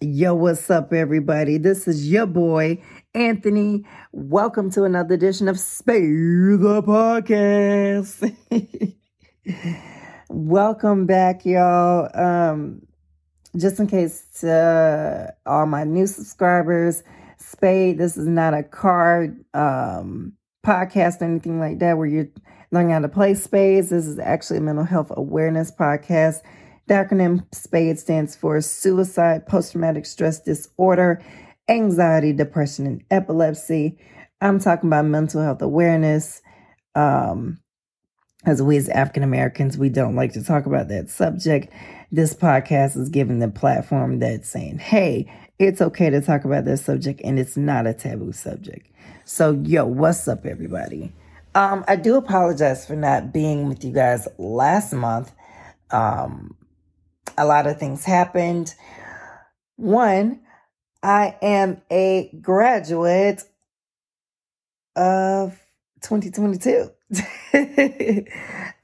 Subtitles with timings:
[0.00, 1.58] Yo, what's up, everybody?
[1.58, 2.80] This is your boy,
[3.14, 3.84] Anthony.
[4.12, 8.32] Welcome to another edition of Spade the Podcast.
[10.28, 12.10] Welcome back, y'all.
[12.16, 12.82] Um,
[13.56, 17.02] just in case uh, all my new subscribers,
[17.38, 20.32] Spade, this is not a card um,
[20.64, 22.28] podcast or anything like that where you're
[22.70, 23.90] learning how to play spades.
[23.90, 26.42] This is actually a mental health awareness podcast.
[26.88, 31.22] The acronym SPADE stands for Suicide, Post Traumatic Stress Disorder,
[31.68, 33.98] Anxiety, Depression, and Epilepsy.
[34.40, 36.40] I'm talking about mental health awareness.
[36.94, 37.60] Um,
[38.46, 41.70] as we as African Americans, we don't like to talk about that subject.
[42.10, 46.82] This podcast is giving the platform that's saying, hey, it's okay to talk about this
[46.82, 48.90] subject and it's not a taboo subject.
[49.26, 51.12] So, yo, what's up, everybody?
[51.54, 55.32] Um, I do apologize for not being with you guys last month.
[55.90, 56.54] Um,
[57.38, 58.74] a lot of things happened.
[59.76, 60.40] One,
[61.02, 63.44] I am a graduate
[64.96, 65.58] of
[66.02, 66.90] 2022.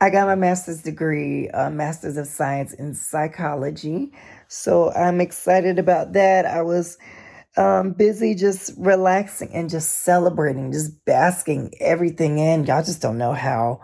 [0.00, 4.12] I got my master's degree, uh, master's of science in psychology.
[4.48, 6.46] So I'm excited about that.
[6.46, 6.96] I was
[7.56, 12.64] um, busy just relaxing and just celebrating, just basking everything in.
[12.64, 13.80] Y'all just don't know how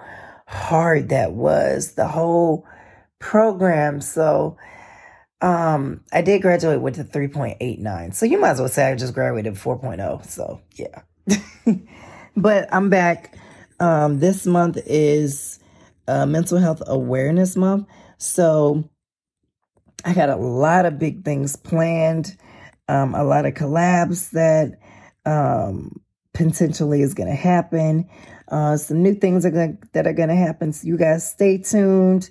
[0.47, 1.95] hard that was.
[1.95, 2.67] The whole
[3.21, 4.01] program.
[4.01, 4.57] So
[5.41, 8.15] um I did graduate with a 3.89.
[8.15, 10.27] So you might as well say I just graduated 4.0.
[10.27, 11.03] So yeah.
[12.37, 13.37] but I'm back.
[13.79, 15.61] Um this month is
[16.11, 17.87] uh, mental health awareness month.
[18.19, 18.91] So
[20.05, 22.37] I got a lot of big things planned,
[22.89, 24.79] um, a lot of collabs that
[25.25, 26.01] um,
[26.35, 28.09] potentially is going to happen.
[28.49, 30.73] Uh, some new things are gonna, that are going to happen.
[30.73, 32.31] So you guys stay tuned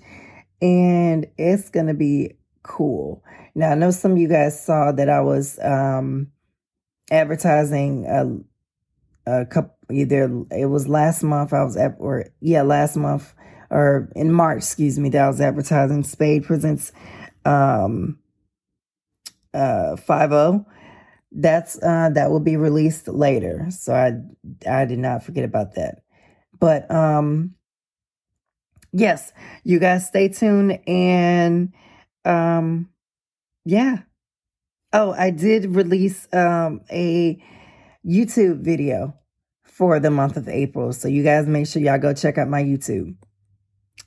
[0.61, 3.23] and it's going to be cool.
[3.55, 6.31] Now, I know some of you guys saw that I was um,
[7.11, 12.95] advertising a, a couple, either it was last month, I was at, or yeah, last
[12.95, 13.33] month,
[13.69, 16.91] or in March, excuse me, that I was advertising Spade Presents
[17.45, 18.19] um,
[19.53, 20.65] uh, 50.
[21.31, 23.67] That's uh, that will be released later.
[23.69, 24.13] So I
[24.67, 26.01] I did not forget about that.
[26.59, 27.53] But um
[28.91, 29.31] yes,
[29.63, 31.73] you guys stay tuned and
[32.25, 32.89] um
[33.65, 33.99] yeah.
[34.91, 37.41] Oh, I did release um a
[38.05, 39.15] YouTube video
[39.63, 40.91] for the month of April.
[40.93, 43.15] So you guys make sure y'all go check out my YouTube.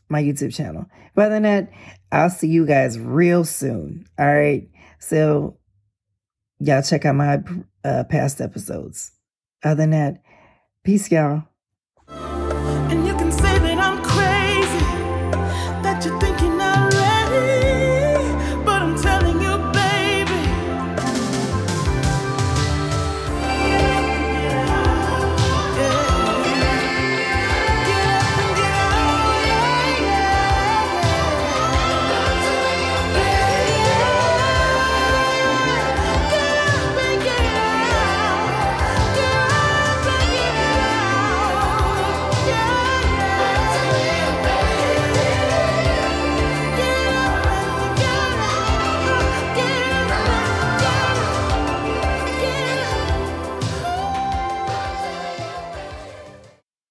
[0.08, 0.86] My YouTube channel.
[1.14, 1.70] But other than that,
[2.10, 4.06] I'll see you guys real soon.
[4.18, 4.68] All right.
[4.98, 5.56] So
[6.58, 7.42] y'all check out my
[7.84, 9.12] uh, past episodes.
[9.64, 10.22] Other than that,
[10.84, 11.44] peace, y'all.